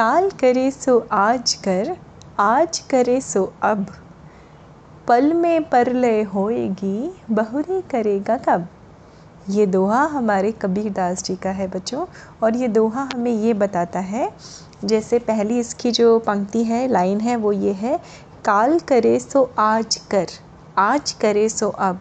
काल 0.00 0.30
करे 0.30 0.70
सो 0.70 1.08
आज 1.12 1.52
कर, 1.54 1.96
आज 2.38 2.78
करे 2.78 3.20
सो 3.20 3.52
अब। 3.62 3.86
पल 5.08 5.32
में 5.32 5.68
परलय 5.68 6.22
होएगी, 6.22 7.10
बहुरी 7.30 7.80
करेगा 7.80 8.36
कब? 8.36 8.66
ये 9.50 9.66
दोहा 9.66 10.04
हमारे 10.04 10.52
कबीर 10.52 10.92
दास 10.92 11.24
जी 11.24 11.36
का 11.36 11.50
है 11.50 11.68
बच्चों, 11.68 12.06
और 12.42 12.56
ये 12.56 12.68
दोहा 12.68 13.08
हमें 13.14 13.32
ये 13.32 13.54
बताता 13.54 14.00
है, 14.00 14.32
जैसे 14.84 15.18
पहली 15.18 15.58
इसकी 15.58 15.90
जो 15.90 16.18
पंक्ति 16.18 16.64
है, 16.64 16.88
लाइन 16.88 17.20
है, 17.20 17.36
वो 17.36 17.52
ये 17.52 17.72
है, 17.72 18.00
काल 18.44 18.78
करे 18.78 19.18
सो 19.20 19.50
आज 19.58 19.96
कर, 19.96 20.26
आज 20.78 21.12
करे 21.12 21.48
सो 21.48 21.68
अब। 21.68 22.00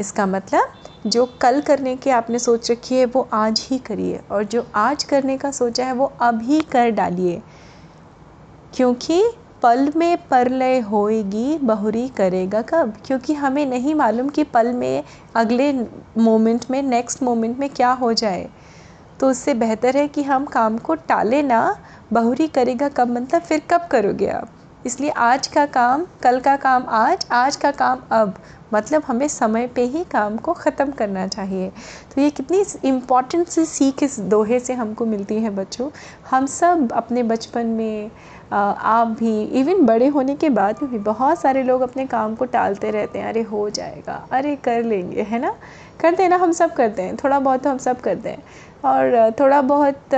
इसका 0.00 0.26
मतलब 0.26 0.72
जो 1.06 1.26
कल 1.40 1.60
करने 1.60 1.96
की 1.96 2.10
आपने 2.10 2.38
सोच 2.38 2.70
रखी 2.70 2.94
है, 2.94 3.04
वो 3.04 3.28
आज 3.32 3.66
ही 3.70 3.78
करिए 3.78 4.20
और 4.30 4.44
जो 4.44 4.66
आज 4.74 5.04
करने 5.04 5.38
का 5.38 5.50
सोचा 5.50 5.84
है, 5.84 5.92
वो 5.92 6.12
अभी 6.20 6.60
कर 6.60 6.90
डालिए। 6.90 7.42
क्योंकि 8.74 9.24
पल 9.62 9.92
में 9.96 10.28
परलय 10.28 10.78
होएगी, 10.78 11.58
बहुरी 11.58 12.08
करेगा 12.08 12.62
कब? 12.62 12.94
क्योंकि 13.06 13.34
हमें 13.34 13.66
नहीं 13.66 13.94
मालूम 13.94 14.28
कि 14.28 14.44
पल 14.44 14.72
में, 14.72 15.04
अगले 15.34 15.72
मोमेंट 16.18 16.64
में, 16.70 16.82
नेक्स्ट 16.82 17.22
मोमेंट 17.22 17.58
में 17.58 17.70
क्या 17.70 17.92
हो 17.92 18.12
जाए। 18.12 18.48
तो 19.20 19.30
उससे 19.30 19.54
बेहतर 19.54 19.96
है 19.96 20.08
कि 20.08 20.22
हम 20.22 20.44
काम 20.44 20.78
को 20.78 20.94
टालें 20.94 21.42
ना, 21.42 21.76
बहुरी 22.12 22.48
करेगा 22.48 22.88
कब? 22.88 23.08
मतलब 23.08 23.40
फिर 23.40 23.62
कब 23.70 23.88
करोगे 23.90 24.28
आप? 24.28 24.48
इसलिए 24.86 25.10
आज 25.10 25.46
का 25.46 25.64
काम, 25.66 26.04
कल 26.22 26.40
का 26.40 26.56
काम 26.56 26.84
आज 26.88 27.26
आज 27.32 27.56
का 27.56 27.70
काम 27.70 28.02
अब। 28.12 28.34
मतलब 28.74 29.02
हमें 29.06 29.26
समय 29.28 29.66
पे 29.66 29.82
ही 29.82 30.04
काम 30.04 30.36
को 30.36 30.52
ख़त्म 30.52 30.90
करना 30.90 31.26
चाहिए। 31.26 31.70
तो 32.14 32.20
ये 32.20 32.30
कितनी 32.30 32.64
इंपॉर्टेंट 32.84 33.48
सी 33.48 33.64
सीख 33.64 34.02
इस 34.02 34.18
दोहे 34.20 34.58
से 34.60 34.72
हमको 34.72 35.06
मिलती 35.06 35.34
है 35.34 35.50
बच्चों। 35.50 35.88
हम 36.30 36.46
सब 36.46 36.92
अपने 36.92 37.22
बचपन 37.22 37.66
में 37.66 38.10
आप 38.52 39.06
भी 39.08 39.42
इवन 39.60 39.84
बड़े 39.86 40.06
होने 40.06 40.34
के 40.34 40.50
बाद 40.50 40.82
भी 40.84 40.98
बहुत 40.98 41.40
सारे 41.40 41.62
लोग 41.62 41.80
अपने 41.80 42.06
काम 42.06 42.34
को 42.34 42.44
टालते 42.44 42.90
रहते 42.90 43.18
हैं। 43.18 43.28
अरे, 43.28 43.42
हो 43.42 43.68
जाएगा। 43.70 44.26
अरे, 44.32 44.56
कर 44.56 44.82
लेंगे, 44.82 45.22
है 45.22 45.38
ना? 45.38 45.54
करते 46.00 46.22
हैं 46.22 46.30
ना, 46.30 46.36
हम 46.36 46.52
सब 46.52 46.74
करते 46.74 47.02
हैं। 47.02 47.16
थोड़ा 47.16 47.38
बहुत 47.40 47.62
तो 47.62 47.70
हम 47.70 47.78
सब 47.78 48.00
करते 48.00 48.28
हैं। 48.28 48.42
और 48.84 49.32
थोड़ा 49.40 49.60
बहुत 49.62 50.14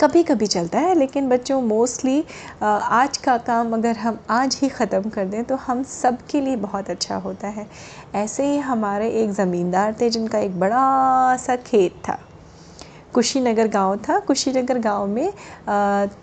कभी 0.00 0.22
कभी 0.22 0.46
चलता 0.46 0.78
है, 0.78 0.94
लेकिन 0.94 1.28
बच्चों 1.28 1.60
मोस्टली 1.62 2.22
आज 2.62 3.16
का 3.16 3.36
काम 3.38 3.72
अगर 3.74 3.96
हम 3.96 4.18
आज 4.30 4.58
ही 4.62 4.68
ख़त्म 4.68 5.10
कर 5.10 5.24
दें 5.24 5.42
तो 5.44 5.56
हम 5.58 5.82
सब 5.82 6.18
के 6.30 6.40
लिए 6.40 6.56
बहुत 6.56 6.90
अच्छा 6.90 7.16
होता 7.16 7.48
है। 7.48 7.66
ऐसे 8.14 8.46
ही 8.46 8.58
हमारे 8.58 9.10
एक 9.22 9.30
ज़मींदार 9.32 9.94
थे, 10.00 10.10
जिनका 10.10 10.38
एक 10.38 10.58
बड़ा 10.60 11.36
सा 11.36 11.56
खेत 11.58 12.00
था। 12.08 12.18
कुशीनगर 13.14 13.68
गाँव 13.68 13.96
था। 13.98 14.18
कुशीनगर 14.20 14.78
गाँव 14.78 15.06
में 15.06 15.32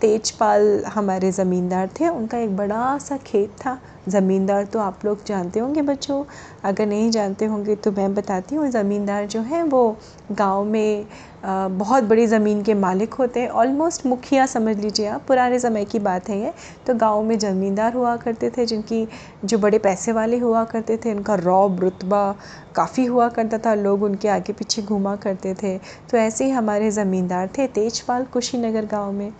तेजपाल 0.00 0.84
हमारे 0.88 1.30
ज़मींदार 1.32 1.88
थे। 2.00 2.08
उनका 2.08 2.38
एक 2.38 2.56
बड़ा 2.56 2.98
सा 2.98 3.16
खेत 3.26 3.50
था। 3.64 3.78
ज़मींदार 4.08 4.64
तो 4.64 4.78
आप 4.78 5.04
लोग 5.04 5.24
जानते 5.26 5.60
होंगे 5.60 5.82
बच्चों 5.82 6.24
अगर 6.64 6.86
नहीं 6.86 7.10
जानते 7.10 7.44
होंगे 7.44 7.74
तो 7.76 7.92
मैं 7.92 8.14
बताती 8.14 8.54
हूँ, 8.54 8.68
ज़मींदार 8.68 9.26
जो 9.26 9.40
हैं 9.42 9.62
वो 9.64 9.96
गाँव 10.32 10.64
में 10.64 11.06
बहुत 11.44 12.04
बड़ी 12.04 12.26
ज़मीन 12.26 12.62
के 12.62 12.74
मालिक 12.74 13.14
होते 13.14 13.40
हैं। 13.40 13.48
ऑलमोस्ट 13.50 14.06
मुखिया 14.06 14.46
समझ 14.46 14.76
लीजिए 14.76 15.06
आप, 15.06 15.24
पुराने 15.28 15.58
समय 15.58 15.84
की 15.84 15.98
बात 15.98 16.28
है 16.28 16.40
ये। 16.40 16.52
तो 16.86 16.94
गाँव 16.94 17.22
में 17.22 17.38
ज़मींदार 17.38 17.94
हुआ 17.94 18.16
करते 18.16 18.50
थे, 18.50 18.66
जिनकी, 18.66 19.06
जो 19.44 19.58
बड़े 19.58 19.78
पैसे 19.78 20.12
वाले 20.12 20.38
हुआ 20.38 20.64
करते 20.64 20.96
थे, 20.96 21.14
उनका 21.14 21.34
रौब, 21.34 21.80
रुतबा 21.80 22.34
काफ़ी 22.74 23.04
हुआ 23.04 23.28
करता 23.28 23.58
था, 23.58 23.74
लोग 23.74 24.02
उनके 24.02 24.28
आगे 24.28 24.52
पीछे 24.52 24.82
घूमा 24.82 25.16
करते 25.16 25.54
थे। 25.54 25.76
तो 26.10 26.16
ऐसे 26.16 26.44
ही 26.44 26.50
हमारे 26.50 26.90
ज़मींदार 26.90 27.48
थे 27.58 27.66
तेजपाल 27.68 28.24
कुशीनगर 28.24 28.86
गाँव 28.86 29.12
में। 29.12 29.32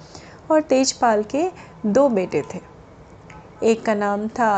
और 0.51 0.61
तेजपाल 0.61 1.23
के 1.23 1.49
दो 1.87 2.09
बेटे 2.09 2.43
थे। 2.55 2.78
एक 3.63 3.85
का 3.85 3.95
नाम 3.95 4.29
था 4.29 4.51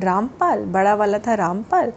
रामपाल 0.00 0.64
बड़ा 0.64 0.94
वाला 0.94 1.18
था 1.18 1.34
रामपाल। 1.34 1.92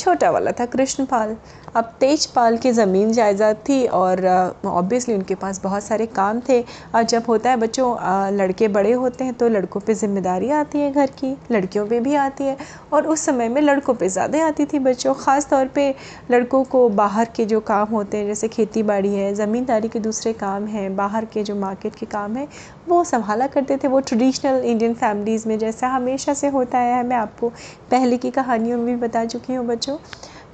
छोटा 0.00 0.30
वाला 0.30 0.52
था, 0.52 0.66
कृष्णपाल। 0.66 1.36
अब 1.76 1.92
तेजपाल 2.00 2.56
की 2.58 2.70
ज़मीन 2.72 3.12
जायदाद 3.12 3.56
थी 3.68 3.84
और 3.88 4.26
ऑब्वियसली 4.66 5.14
उनके 5.14 5.34
पास 5.36 5.60
बहुत 5.62 5.82
सारे 5.84 6.06
काम 6.08 6.40
थे। 6.48 6.60
और 6.94 7.02
जब 7.04 7.24
होता 7.28 7.50
है 7.50 7.56
बच्चों 7.56 7.94
लड़के 8.36 8.68
बड़े 8.70 8.92
होते 8.92 9.24
हैं 9.24 9.34
तो 9.34 9.48
लड़कों 9.48 9.80
पे 9.80 9.94
ज़िम्मेदारी 9.94 10.50
आती 10.52 10.78
है 10.78 10.90
घर 10.92 11.10
की, 11.18 11.36
लड़कियों 11.52 11.86
पे 11.86 12.00
भी 12.00 12.14
आती 12.16 12.44
है। 12.44 12.56
और 12.92 13.06
उस 13.06 13.20
समय 13.20 13.48
में 13.48 13.60
लड़कों 13.62 13.94
पे 13.94 14.08
ज़्यादा 14.08 14.46
आती 14.46 14.64
थी 14.64 14.78
बच्चों, 14.80 15.14
ख़ास 15.14 15.48
तौर 15.50 15.66
पे 15.66 15.94
लड़कों 16.30 16.62
को 16.64 16.88
बाहर 16.90 17.28
के 17.36 17.44
जो 17.44 17.60
काम 17.62 17.88
होते 17.88 18.18
हैं, 18.18 18.26
जैसे 18.26 18.48
खेती 18.48 18.82
बाड़ी 18.82 19.14
है, 19.14 19.32
ज़मींदारी 19.34 19.88
के 19.88 19.98
दूसरे 20.00 20.32
काम 20.34 20.66
हैं, 20.66 20.94
बाहर 20.96 21.24
के 21.24 21.42
जो 21.42 21.54
मार्केट 21.56 21.94
के 21.94 22.06
काम 22.08 22.36
हैं, 22.36 22.48
वो 22.88 23.02
संभाला 23.04 23.46
करते 23.46 23.76
थे। 23.76 23.88
वो 23.88 24.00
ट्रेडिशनल 24.02 24.62
इंडियन 24.64 24.94
फैमिलीज़ 24.96 25.48
में 25.48 25.58
जैसा 25.58 25.88
हमेशा 25.88 26.34
से 26.34 26.48
होता 26.50 26.78
है। 26.78 27.02
मैं 27.06 27.16
आपको 27.16 27.48
पहले 27.90 28.16
की 28.18 28.30
कहानियों 28.32 28.78
में 28.78 28.86
भी 28.86 28.96
बता 28.98 29.24
चुकी 29.26 29.54
हूँ 29.54 29.66
बच्चों। 29.66 29.89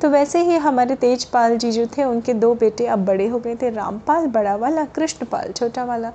तो 0.01 0.11
वैसे 0.11 0.43
ही 0.43 0.57
हमारे 0.57 0.95
तेजपाल 0.95 1.57
जी 1.57 1.73
जो 1.73 1.87
थे, 1.87 2.05
उनके 2.05 2.35
दो 2.35 2.55
बेटे 2.55 2.87
अब 2.87 3.05
बड़े 3.05 3.27
हो 3.27 3.39
गए 3.39 3.57
थे, 3.57 3.71
रामपाल 3.71 4.27
बड़ा 4.27 4.57
वाला, 4.57 4.85
कृष्णपाल 4.85 5.53
छोटा 5.53 5.85
वाला। 5.85 6.13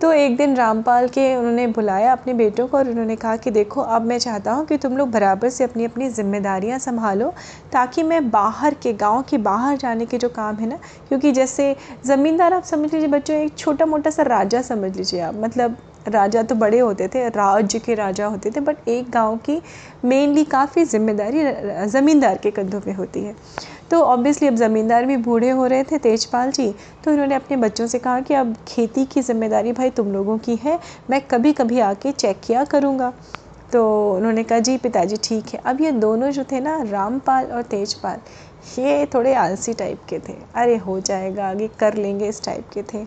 तो 0.00 0.12
एक 0.12 0.36
दिन 0.36 0.56
रामपाल 0.56 1.08
के 1.08 1.36
उन्होंने 1.36 1.66
बुलाया 1.66 2.12
अपने 2.12 2.34
बेटों 2.34 2.66
को 2.68 2.78
और 2.78 2.88
उन्होंने 2.88 3.16
कहा 3.16 3.36
कि 3.36 3.50
देखो, 3.50 3.80
अब 3.80 4.02
मैं 4.02 4.18
चाहता 4.18 4.52
हूँ 4.52 4.66
कि 4.66 4.76
तुम 4.76 4.96
लोग 4.96 5.10
बराबर 5.10 5.48
से 5.48 5.64
अपनी 5.64 5.84
अपनी 5.84 6.08
ज़िम्मेदारियाँ 6.08 6.78
संभालो, 6.78 7.32
ताकि 7.72 8.02
मैं 8.02 8.30
बाहर 8.30 8.74
के, 8.74 8.92
गाँव 8.92 9.22
के 9.22 9.38
बाहर 9.38 9.76
जाने 9.76 10.06
के 10.06 10.18
जो 10.18 10.28
काम 10.28 10.56
है 10.56 10.66
ना, 10.66 10.78
क्योंकि 11.08 11.32
जैसे 11.32 11.76
ज़मींदार 12.06 12.54
आप 12.54 12.62
समझ 12.62 12.94
लीजिए, 12.94 13.08
बच्चों, 13.08 13.36
एक 13.36 13.58
छोटा 13.58 13.86
मोटा 13.86 14.10
सा 14.10 14.22
राजा 14.22 14.62
समझ 14.62 14.96
लीजिए 14.96 15.20
आप 15.20 15.34
मतलब 15.34 15.76
राजा 16.08 16.42
तो 16.42 16.54
बड़े 16.54 16.78
होते 16.78 17.08
थे 17.08 17.28
राज्य 17.28 17.78
के 17.78 17.94
राजा 17.94 18.26
होते 18.26 18.50
थे 18.50 18.60
बट 18.60 18.88
एक 18.88 19.10
गाँव 19.10 19.36
की 19.46 19.60
मेनली 20.04 20.44
काफ़ी 20.46 20.84
ज़िम्मेदारी 20.84 21.44
ज़मींदार 21.88 22.38
के 22.38 22.50
कंधों 22.50 22.80
पे 22.80 22.92
होती 22.92 23.22
है। 23.22 23.34
तो 23.90 24.00
ऑब्वियसली 24.02 24.48
अब 24.48 24.54
ज़मींदार 24.56 25.04
भी 25.06 25.16
बूढ़े 25.18 25.50
हो 25.50 25.66
रहे 25.66 25.84
थे, 25.84 25.98
तेजपाल 25.98 26.50
जी 26.50 26.74
तो 27.04 27.10
उन्होंने 27.10 27.34
अपने 27.34 27.56
बच्चों 27.56 27.86
से 27.86 27.98
कहा 27.98 28.20
कि 28.20 28.34
अब 28.34 28.54
खेती 28.68 29.04
की 29.04 29.22
ज़िम्मेदारी 29.22 29.72
भाई 29.72 29.90
तुम 29.90 30.12
लोगों 30.12 30.38
की 30.38 30.56
है, 30.56 30.78
मैं 31.10 31.20
कभी 31.22 31.52
कभी 31.52 31.80
आके 31.82 32.12
चेक 32.12 32.40
किया 32.44 32.64
करूँगा। 32.66 33.12
तो 33.72 34.14
उन्होंने 34.14 34.42
कहा, 34.42 34.58
जी 34.58 34.76
पिताजी, 34.78 35.16
ठीक 35.24 35.48
है। 35.54 35.60
अब 35.60 35.80
ये 35.80 35.90
दोनों 35.92 36.30
जो 36.30 36.44
थे 36.44 36.60
ना, 36.60 36.76
रामपाल 36.82 37.46
और 37.46 37.62
तेजपाल, 37.64 38.20
ये 38.78 39.06
थोड़े 39.14 39.32
आलसी 39.34 39.72
टाइप 39.74 40.04
के 40.08 40.18
थे। 40.18 40.34
अरे 40.54 40.76
हो 40.76 40.98
जाएगा, 41.00 41.48
आगे 41.48 41.68
कर 41.78 41.94
लेंगे 41.94 42.28
इस 42.28 42.44
टाइप 42.44 42.68
के 42.74 42.82
थे। 42.84 43.04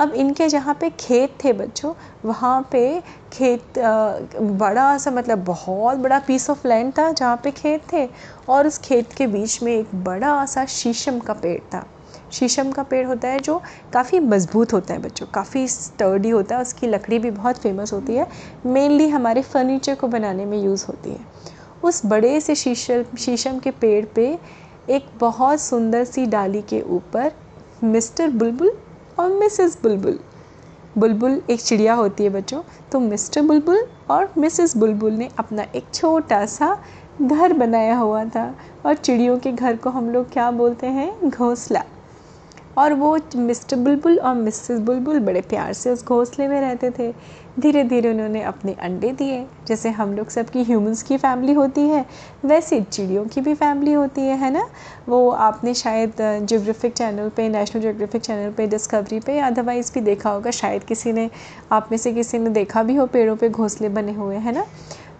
अब 0.00 0.12
इनके 0.14 0.48
जहाँ 0.48 0.74
पे 0.74 0.90
खेत 0.90 1.36
थे 1.44 1.52
बच्चों, 1.52 1.92
वहाँ 2.24 2.68
पे 2.72 3.02
खेत 3.32 3.78
बड़ा 3.78 4.96
सा 4.98 5.10
मतलब 5.10 5.44
बहुत 5.44 5.98
बड़ा 5.98 6.18
पीस 6.18 6.48
ऑफ़ 6.50 6.66
लैंड 6.68 6.92
था 6.98 7.10
जहाँ 7.12 7.40
पे 7.44 7.50
खेत 7.50 7.82
थे 7.92 8.08
और 8.48 8.66
उस 8.66 8.78
खेत 8.78 9.12
के 9.12 9.26
बीच 9.26 9.62
में 9.62 9.72
एक 9.72 9.94
बड़ा 10.04 10.44
सा 10.46 10.64
शीशम 10.66 11.18
का 11.18 11.34
पेड़ 11.34 11.60
था। 11.74 11.86
शीशम 12.32 12.70
का 12.72 12.82
पेड़ 12.82 13.06
होता 13.06 13.28
है 13.28 13.38
जो 13.38 13.60
काफ़ी 13.92 14.18
मज़बूत 14.20 14.72
होता 14.72 14.94
है 14.94 15.00
बच्चों, 15.00 15.26
काफ़ी 15.26 15.66
स्टर्डी 15.68 16.30
होता 16.30 16.56
है, 16.56 16.62
उसकी 16.62 16.86
लकड़ी 16.86 17.18
भी 17.18 17.30
बहुत 17.30 17.58
फ़ेमस 17.58 17.92
होती 17.92 18.14
है। 18.14 18.26
मेनली 18.66 19.08
हमारे 19.08 19.42
फर्नीचर 19.42 19.94
को 19.94 20.08
बनाने 20.08 20.44
में 20.44 20.58
यूज़ 20.62 20.84
होती 20.88 21.10
है। 21.10 21.26
उस 21.84 22.00
बड़े 22.06 22.40
से 22.40 22.54
शीशम 22.54 23.16
शीशम 23.18 23.58
के 23.58 23.70
पेड़ 23.70 24.04
पे 24.14 24.26
एक 24.90 25.06
बहुत 25.18 25.60
सुंदर 25.60 26.04
सी 26.04 26.26
डाली 26.26 26.62
के 26.62 26.80
ऊपर 26.88 27.32
मिस्टर 27.84 28.30
बुलबुल 28.30 28.76
और 29.18 29.32
मिसेस 29.32 29.78
बुलबुल। 29.82 30.18
बुलबुल 30.98 31.42
एक 31.50 31.60
चिड़िया 31.60 31.94
होती 31.94 32.24
है 32.24 32.30
बच्चों। 32.30 32.62
तो 32.92 33.00
मिस्टर 33.00 33.42
बुलबुल 33.42 33.86
और 34.10 34.32
मिसेस 34.38 34.76
बुलबुल 34.76 35.12
ने 35.12 35.30
अपना 35.38 35.62
एक 35.62 35.84
छोटा 35.94 36.46
सा 36.46 36.84
घर 37.22 37.52
बनाया 37.52 37.96
हुआ 37.96 38.24
था। 38.24 38.54
और 38.86 38.94
चिड़ियों 38.94 39.38
के 39.38 39.52
घर 39.52 39.76
को 39.76 39.90
हम 39.90 40.10
लोग 40.10 40.32
क्या 40.32 40.50
बोलते 40.50 40.86
हैं? 40.86 41.30
घोंसला। 41.30 41.84
और 42.78 42.94
वो 42.94 43.18
मिस्टर 43.36 43.76
बुलबुल 43.76 44.18
और 44.18 44.34
मिसेस 44.34 44.80
बुलबुल 44.80 45.18
बड़े 45.18 45.40
प्यार 45.40 45.72
से 45.72 45.90
उस 45.90 46.04
घोंसले 46.04 46.48
में 46.48 46.60
रहते 46.60 46.90
थे। 46.90 47.12
धीरे 47.60 47.82
धीरे 47.84 48.10
उन्होंने 48.10 48.42
अपने 48.42 48.72
अंडे 48.72 49.10
दिए, 49.12 49.46
जैसे 49.66 49.88
हम 49.88 50.12
लोग 50.12 50.28
सबकी 50.28 50.62
ह्यूमंस 50.62 51.02
की 51.02 51.16
फैमिली 51.16 51.52
होती 51.52 51.80
है, 51.80 52.04
वैसे 52.44 52.80
चिड़ियों 52.80 53.24
की 53.24 53.40
भी 53.40 53.54
फैमिली 53.54 53.92
होती 53.92 54.20
है 54.20 54.36
है 54.36 54.50
ना? 54.50 54.66
वो 55.08 55.30
आपने 55.30 55.74
शायद 55.74 56.12
जोग्राफिक 56.42 56.92
चैनल 56.92 57.28
पे 57.28 57.48
नेशनल 57.48 57.82
जोग्राफिक 57.82 58.22
चैनल 58.22 58.50
पे 58.50 58.66
डिस्कवरी 58.66 59.20
पे 59.20 59.34
या 59.34 59.46
अदरवाइज़ 59.46 59.92
भी 59.94 60.00
देखा 60.00 60.30
होगा, 60.30 60.50
शायद 60.50 60.84
किसी 60.84 61.12
ने, 61.12 61.30
आप 61.72 61.88
में 61.90 61.98
से 61.98 62.12
किसी 62.12 62.38
ने 62.38 62.50
देखा 62.50 62.82
भी 62.82 62.94
हो, 62.94 63.06
पेड़ों 63.06 63.36
पे 63.36 63.48
घोंसले 63.48 63.88
बने 63.88 64.12
हुए, 64.12 64.36
हैं 64.36 64.52
ना? 64.52 64.66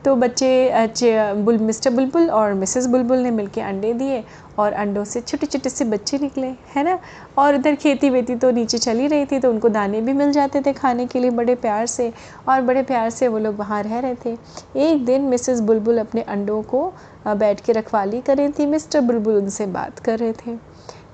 तो 0.04 0.14
बच्चे 0.16 1.32
बुल, 1.34 1.58
मिस्टर 1.58 1.90
बुलबुल 1.90 2.28
और 2.30 2.54
मिसेस 2.54 2.86
बुलबुल 2.86 3.18
ने 3.18 3.30
मिलके 3.30 3.60
अंडे 3.60 3.92
दिए 3.92 4.22
और 4.58 4.72
अंडों 4.72 5.04
से 5.04 5.20
छोटे 5.20 5.46
छोटे 5.46 5.68
से 5.68 5.84
बच्चे 5.84 6.18
निकले, 6.18 6.46
है 6.46 6.84
ना? 6.84 6.98
और 7.38 7.54
इधर 7.54 7.74
खेती 7.74 8.10
वेती 8.10 8.34
तो 8.34 8.50
नीचे 8.50 8.78
चली 8.78 9.06
रही 9.06 9.24
थी 9.26 9.38
तो 9.38 9.50
उनको 9.50 9.68
दाने 9.68 10.00
भी 10.00 10.12
मिल 10.12 10.32
जाते 10.32 10.60
थे 10.66 10.72
खाने 10.72 11.06
के 11.06 11.20
लिए 11.20 11.30
बड़े 11.30 11.54
प्यार 11.56 11.86
से 11.86 12.12
और 12.48 12.60
बड़े 12.62 12.82
प्यार 12.82 13.10
से 13.10 13.28
वो 13.28 13.38
लोग 13.38 13.56
वहाँ 13.58 13.82
रह 13.82 13.98
रहे 13.98 14.14
थे। 14.24 14.36
एक 14.80 15.04
दिन 15.04 15.22
मिसेस 15.22 15.60
बुलबुल 15.62 15.98
अपने 15.98 16.22
अंडों 16.22 16.62
को 16.64 16.86
बैठ 17.28 17.60
के 17.60 17.72
रखवाली 17.72 18.20
कर 18.20 18.36
रही 18.36 18.48
थी, 18.48 18.66
मिस्टर 18.66 19.00
बुलबुल 19.00 19.36
उनसे 19.36 19.66
बात 19.68 19.98
कर 19.98 20.18
रहे 20.18 20.32
थे। 20.36 20.56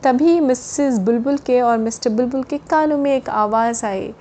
तभी 0.02 0.38
मिसेस 0.40 0.98
बुलबुल 0.98 1.36
के 1.38 1.60
और 1.60 1.78
मिस्टर 1.78 2.10
बुलबुल 2.10 2.42
के 2.42 2.58
कानों 2.70 2.98
में 2.98 3.14
एक 3.16 3.28
आवाज़ 3.30 3.84
आई 3.86 4.14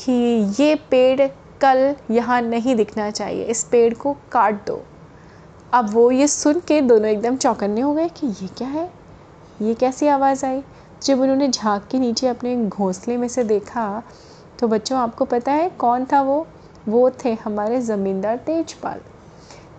कि 0.00 0.12
ये 0.60 0.74
पेड़ 0.90 1.28
कल 1.60 1.94
यहाँ 2.10 2.40
नहीं 2.42 2.74
दिखना 2.76 3.10
चाहिए। 3.10 3.44
इस 3.44 3.62
पेड़ 3.64 3.94
को 3.94 4.16
काट 4.32 4.66
दो। 4.66 4.82
अब 5.72 5.90
वो 5.90 6.10
ये 6.10 6.26
सुन 6.28 6.60
के 6.60 6.80
दोनों 6.80 7.08
एकदम 7.08 7.36
चौकन्ने 7.36 7.80
हो 7.80 7.94
गए 7.94 8.08
कि 8.10 8.26
ये 8.26 8.48
क्या 8.48 8.68
है? 8.68 8.90
ये 9.62 9.74
कैसी 9.74 10.06
आवाज़ 10.06 10.44
आई? 10.46 10.62
जब 11.02 11.20
उन्होंने 11.20 11.48
झाँक 11.48 11.86
के 11.90 11.98
नीचे 11.98 12.28
अपने 12.28 12.56
घोंसले 12.58 13.16
में 13.16 13.28
से 13.28 13.44
देखा 13.44 14.02
तो 14.60 14.68
बच्चों, 14.68 14.98
आपको 14.98 15.24
पता 15.24 15.52
है 15.52 15.68
कौन 15.70 16.04
था 16.04 16.20
वो? 16.22 16.46
वो 16.88 17.10
थे 17.24 17.32
हमारे 17.34 17.80
ज़मींदार 17.80 18.36
तेजपाल। 18.36 19.00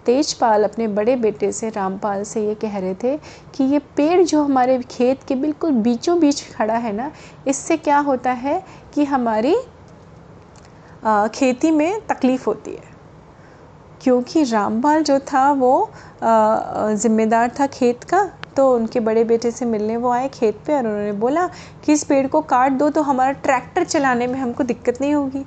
तेजपाल 0.06 0.64
अपने 0.64 0.88
बड़े 0.88 1.16
बेटे 1.16 1.52
से 1.52 1.70
रामपाल 1.70 2.24
से 2.24 2.46
ये 2.48 2.56
कह 2.56 2.78
रहे 2.78 2.96
थे 2.96 3.16
कि 3.56 3.64
ये 3.64 3.80
पेड़ 3.98 4.22
जो 4.24 4.44
हमारे 4.44 4.78
खेत 4.82 5.24
के 5.28 5.36
बिल्कुल 5.36 5.72
बीचों 5.72 6.20
बीच 6.20 6.44
खड़ा 6.54 6.74
है 6.74 6.92
ना, 6.94 7.12
इससे 7.48 7.78
क्या 7.78 7.98
होता 8.00 8.32
है 8.32 8.64
कि 8.94 9.06
हमारी 9.06 9.56
खेती 11.06 11.72
में 11.72 12.00
तकलीफ़ 12.08 12.46
होती 12.46 12.72
है। 12.72 12.94
क्योंकि 14.02 14.44
रामपाल 14.44 15.04
जो 15.04 15.20
था, 15.20 15.52
वो 15.52 15.92
ज़िम्मेदार 16.24 17.52
था 17.60 17.68
खेत 17.68 18.04
का 18.04 18.24
तो 18.56 18.74
उनके 18.76 19.00
बड़े 19.00 19.24
बेटे 19.24 19.52
से 19.52 19.66
मिलने 19.66 19.98
वो 19.98 20.10
आए 20.10 20.28
खेत 20.28 20.60
पे 20.68 20.74
और 20.74 20.88
उन्होंने 20.88 21.12
बोला 21.12 21.48
कि 21.86 21.94
इस 21.94 22.04
पेड़ 22.04 22.26
को 22.28 22.42
काट 22.44 22.72
दो 22.72 22.90
तो 22.90 23.02
हमारा 23.02 23.32
ट्रैक्टर 23.32 23.84
चलाने 23.84 24.28
में 24.28 24.40
हमको 24.40 24.64
दिक्कत 24.64 25.02
नहीं 25.02 25.14
होगी। 25.14 25.46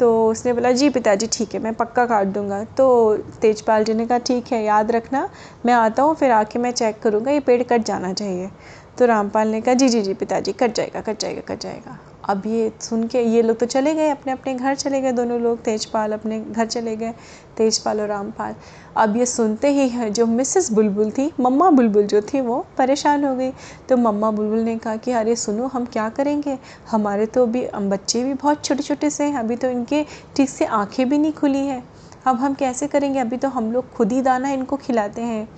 तो 0.00 0.08
उसने 0.30 0.52
बोला, 0.52 0.72
जी 0.72 0.88
पिताजी, 0.90 1.26
ठीक 1.26 1.54
है, 1.54 1.60
मैं 1.60 1.72
पक्का 1.74 2.04
काट 2.06 2.26
दूँगा। 2.26 2.62
तो 2.76 3.16
तेजपाल 3.40 3.84
जी 3.84 3.94
ने 3.94 4.06
कहा, 4.06 4.18
ठीक 4.18 4.52
है, 4.52 4.62
याद 4.64 4.90
रखना, 4.90 5.28
मैं 5.66 5.74
आता 5.74 6.02
हूँ, 6.02 6.14
फिर 6.14 6.30
आके 6.30 6.58
मैं 6.58 6.70
चेक 6.72 7.00
करूँगा, 7.02 7.30
ये 7.30 7.40
पेड़ 7.40 7.62
कट 7.62 7.84
जाना 7.84 8.12
चाहिए। 8.12 8.50
तो 8.98 9.06
रामपाल 9.06 9.48
ने 9.48 9.60
कहा, 9.60 9.74
जी 9.74 9.88
जी 9.88 10.02
जी 10.02 10.14
पिताजी, 10.14 10.52
कट 10.52 10.74
जाएगा 10.74 11.00
कट 11.00 11.20
जाएगा 11.20 11.40
कट 11.48 11.60
जाएगा। 11.60 11.98
अब 12.26 12.42
ये 12.46 12.72
सुन 12.80 13.06
के, 13.06 13.20
ये 13.20 13.42
लोग 13.42 13.58
तो 13.58 13.66
चले 13.66 13.94
गए, 13.94 14.08
अपने 14.08 14.32
अपने 14.32 14.54
घर 14.54 14.74
चले 14.74 15.00
गए 15.00 15.12
दोनों 15.12 15.40
लोग, 15.40 15.62
तेजपाल 15.62 16.12
अपने 16.12 16.40
घर 16.40 16.66
चले 16.66 16.96
गए, 16.96 17.12
तेजपाल 17.56 18.00
और 18.00 18.08
रामपाल। 18.08 18.54
अब 18.96 19.16
ये 19.16 19.26
सुनते 19.26 19.68
ही 19.68 19.88
है, 19.88 20.10
जो 20.10 20.26
मिसेस 20.26 20.70
बुलबुल 20.72 21.10
थी, 21.10 21.30
मम्मा 21.40 21.70
बुलबुल 21.70 22.06
जो 22.06 22.20
थी 22.22 22.40
वो 22.40 22.64
परेशान 22.78 23.24
हो 23.24 23.34
गई। 23.36 23.50
तो 23.88 23.96
मम्मा 23.96 24.30
बुलबुल 24.30 24.58
ने 24.58 24.76
कहा 24.78 24.96
कि, 24.96 25.12
अरे 25.12 25.36
सुनो, 25.36 25.66
हम 25.66 25.84
क्या 25.84 26.08
करेंगे? 26.08 26.58
हमारे 26.90 27.26
तो 27.26 27.42
अभी 27.42 27.66
बच्चे 27.76 28.24
भी 28.24 28.34
बहुत 28.34 28.64
छोटे 28.64 28.82
छोटे 28.82 29.10
से 29.10 29.24
हैं, 29.24 29.38
अभी 29.38 29.56
तो 29.56 29.68
इनके 29.68 30.04
ठीक 30.36 30.50
से 30.50 30.64
आँखें 30.64 31.08
भी 31.08 31.18
नहीं 31.18 31.32
खुली 31.32 31.66
हैं। 31.66 31.82
अब 32.26 32.36
हम 32.36 32.54
कैसे 32.54 32.86
करेंगे? 32.86 33.18
अभी 33.18 33.36
तो 33.36 33.48
हम 33.48 33.72
लोग 33.72 33.92
खुद 33.92 34.12
ही 34.12 34.22
दाना 34.22 34.50
इनको 34.50 34.76
खिलाते 34.76 35.22
हैं। 35.22 35.48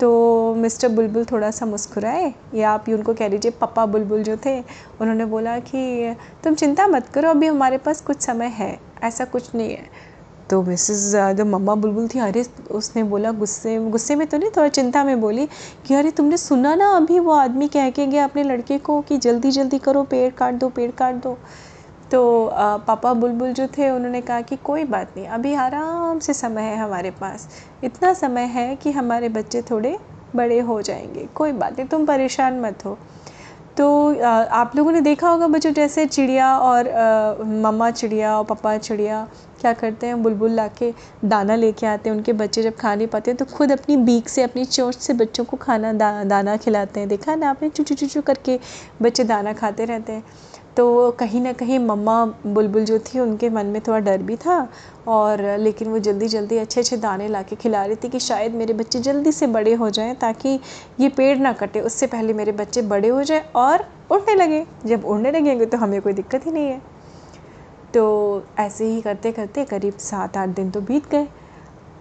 तो 0.00 0.54
मिस्टर 0.54 0.88
बुलबुल 0.88 1.24
थोड़ा 1.24 1.50
सा 1.50 1.66
मुस्कुराए, 1.66 2.34
या 2.54 2.70
आप 2.70 2.88
उनको 2.88 3.14
कह 3.14 3.28
लीजिए 3.28 3.50
पप्पा 3.50 3.86
बुलबुल 3.86 4.22
जो 4.22 4.36
थे, 4.36 4.60
उन्होंने 5.00 5.24
बोला 5.24 5.58
कि, 5.58 6.14
तुम 6.44 6.54
चिंता 6.54 6.86
मत 6.86 7.06
करो, 7.06 7.30
अभी 7.30 7.46
हमारे 7.46 7.78
पास 7.78 8.00
कुछ 8.00 8.20
समय 8.20 8.46
है, 8.46 8.80
ऐसा 9.02 9.24
कुछ 9.24 9.54
नहीं 9.54 9.70
है। 9.70 9.86
तो 10.50 10.62
मिसेस 10.62 11.12
जो 11.14 11.44
मम्मा 11.44 11.74
बुलबुल 11.74 12.08
थी, 12.08 12.18
अरे, 12.18 12.46
उसने 12.70 13.02
बोला 13.02 13.30
गुस्से 13.30 13.78
गुस्से 13.78 14.14
में 14.14 14.26
तो 14.26 14.38
नहीं, 14.38 14.50
थोड़ा 14.50 14.68
चिंता 14.68 15.04
में 15.04 15.20
बोली 15.20 15.48
कि, 15.86 15.94
अरे, 15.94 16.10
तुमने 16.10 16.36
सुना 16.36 16.74
ना 16.74 16.96
अभी 16.96 17.18
वो 17.18 17.32
आदमी 17.32 17.68
कह 17.68 17.90
के 17.90 18.06
गया 18.06 18.24
अपने 18.24 18.42
लड़के 18.42 18.78
को 18.78 19.00
कि 19.00 19.18
जल्दी 19.18 19.50
जल्दी 19.50 19.78
करो, 19.78 20.02
पेड़ 20.02 20.32
काट 20.32 20.54
दो, 20.54 20.68
पेड़ 20.68 20.90
काट 20.90 21.14
दो? 21.14 21.38
तो 22.12 22.50
पापा 22.86 23.12
बुलबुल 23.14 23.52
जो 23.52 23.66
थे 23.68 23.90
उन्होंने 23.90 24.20
कहा 24.20 24.40
कि 24.40 24.56
कोई 24.64 24.84
बात 24.86 25.12
नहीं 25.16 25.26
अभी 25.28 25.54
आराम 25.56 26.18
से 26.18 26.34
समय 26.34 26.62
है 26.62 26.76
हमारे 26.76 27.10
पास। 27.10 27.48
इतना 27.84 28.12
समय 28.14 28.44
है 28.46 28.74
कि 28.76 28.90
हमारे 28.90 29.28
बच्चे 29.28 29.62
थोड़े 29.62 29.96
बड़े 30.36 30.58
हो 30.60 30.80
जाएँगे 30.82 31.26
कोई 31.34 31.52
बात 31.52 31.78
नहीं 31.78 31.88
तुम 31.88 32.06
परेशान 32.06 32.60
मत 32.60 32.84
हो। 32.84 32.96
तो 33.76 33.86
आप 34.20 34.72
लोगों 34.76 34.92
ने 34.92 35.00
देखा 35.00 35.28
होगा 35.28 35.46
बच्चों 35.48 35.72
जैसे 35.72 36.06
चिड़िया 36.06 36.56
और 36.58 36.88
मम्मा 37.44 37.90
चिड़िया 37.90 38.36
और 38.38 38.44
पापा 38.44 38.76
चिड़िया 38.78 39.26
क्या 39.60 39.72
करते 39.72 40.06
हैं 40.06 40.22
बुलबुल 40.22 40.50
ला 40.50 40.66
के 40.78 40.92
दाना 41.24 41.54
लेके 41.54 41.86
आते 41.86 42.10
हैं 42.10 42.16
उनके 42.16 42.32
बच्चे 42.32 42.62
जब 42.62 42.76
खा 42.76 42.94
नहीं 42.94 43.06
पाते 43.06 43.30
हैं 43.30 43.38
तो 43.38 43.44
खुद 43.46 43.72
अपनी 43.72 43.96
बीक 43.98 44.28
से 44.28 44.42
अपनी 44.42 44.64
चोंच 44.64 44.96
से 44.96 45.12
बच्चों 45.14 45.44
को 45.44 45.56
खाना 45.56 45.92
दा, 45.92 46.24
दाना 46.24 46.56
खिलाते 46.56 47.00
हैं। 47.00 47.08
देखा 47.08 47.34
ना 47.34 47.50
आपने 47.50 47.68
चू 47.68 47.82
चू 47.84 47.94
चू 47.96 48.22
करके 48.22 48.58
बच्चे 49.02 49.24
दाना 49.24 49.52
खाते 49.52 49.84
रहते 49.84 50.12
हैं। 50.12 50.24
तो 50.78 51.10
कहीं 51.10 51.40
ना 51.40 51.52
कहीं 51.52 51.78
मम्मा 51.78 52.24
बुलबुल 52.46 52.84
जो 52.84 52.98
थी, 52.98 53.18
उनके 53.20 53.48
मन 53.50 53.66
में 53.66 53.80
थोड़ा 53.86 53.98
डर 53.98 54.22
भी 54.22 54.36
था 54.36 54.56
और, 55.08 55.40
लेकिन 55.58 55.88
वो 55.88 55.98
जल्दी 55.98 56.26
जल्दी 56.28 56.58
अच्छे 56.58 56.80
अच्छे 56.80 56.96
दाने 56.96 57.26
ला 57.28 57.42
के 57.42 57.56
खिला 57.56 57.84
रही 57.84 57.96
थी 57.96 58.08
कि 58.08 58.20
शायद 58.20 58.54
मेरे 58.54 58.72
बच्चे 58.72 59.00
जल्दी 59.00 59.32
से 59.32 59.46
बड़े 59.46 59.72
हो 59.74 59.88
जाएँ 59.90 60.14
ताकि 60.14 60.58
ये 61.00 61.08
पेड़ 61.08 61.38
ना 61.38 61.52
कटे। 61.52 61.80
उससे 61.80 62.06
पहले 62.06 62.32
मेरे 62.32 62.52
बच्चे 62.52 62.82
बड़े 62.82 63.08
हो 63.08 63.22
जाएँ 63.22 63.42
और 63.56 63.84
उड़ने 64.10 64.34
लगे। 64.34 64.64
जब 64.86 65.04
उड़ने 65.04 65.30
लगेंगे 65.30 65.66
तो 65.66 65.78
हमें 65.78 66.00
कोई 66.02 66.12
दिक्कत 66.12 66.46
ही 66.46 66.52
नहीं 66.52 66.66
है। 66.66 66.80
तो 67.94 68.44
ऐसे 68.58 68.84
ही 68.84 69.00
करते 69.00 69.32
करते 69.32 69.64
करीब 69.64 69.96
सात 69.98 70.36
आठ 70.36 70.48
दिन 70.48 70.70
तो 70.70 70.80
बीत 70.80 71.10
गए। 71.10 71.26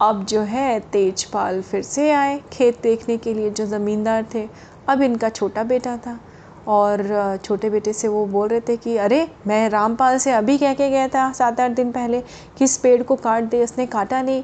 अब 0.02 0.26
जो 0.26 0.42
है 0.42 0.80
तेजपाल 0.92 1.62
फिर 1.62 1.82
से 1.82 2.12
आए 2.12 2.40
खेत 2.54 2.82
देखने 2.84 3.18
के 3.18 3.34
लिए 3.34 3.50
जो 3.50 3.66
ज़मींदार 3.66 4.26
थे। 4.36 4.48
अब 4.90 5.02
इनका 5.02 5.30
छोटा 5.30 5.64
बेटा 5.64 5.98
था। 5.98 6.20
और 6.68 7.38
छोटे 7.46 7.70
बेटे 7.70 7.94
से 7.94 8.08
वो 8.08 8.26
बोल 8.26 8.48
रहे 8.48 8.62
थे 8.62 8.76
कि, 8.78 8.96
अरे, 8.98 9.28
मैं 9.48 9.70
रामपाल 9.70 10.18
से 10.18 10.32
अभी 10.32 10.58
कह 10.58 10.74
के 10.74 10.90
गया 10.90 11.08
था 11.08 11.32
सात 11.34 11.60
आठ 11.60 11.72
दिन 11.72 11.92
पहले 11.92 12.22
कि 12.58 12.64
इस 12.66 12.78
पेड़ 12.78 13.02
को 13.04 13.16
काट 13.18 13.44
दे 13.44 13.64
उसने 13.64 13.86
काटा 13.88 14.22
नहीं। 14.22 14.44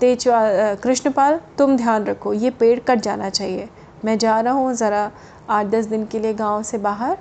तेज 0.00 0.24
कृष्णपाल, 0.82 1.40
तुम 1.58 1.76
ध्यान 1.76 2.04
रखो, 2.04 2.32
ये 2.32 2.50
पेड़ 2.50 2.78
कट 2.80 3.00
जाना 3.00 3.30
चाहिए। 3.30 3.68
मैं 4.04 4.18
जा 4.18 4.40
रहा 4.40 4.52
हूँ 4.52 4.74
ज़रा 4.74 5.10
आठ 5.50 5.66
दस 5.66 5.86
दिन 5.86 6.04
के 6.06 6.18
लिए 6.18 6.34
गाँव 6.34 6.62
से 6.62 6.78
बाहर, 6.78 7.16